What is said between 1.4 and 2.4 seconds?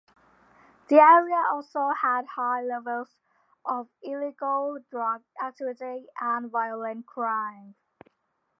also had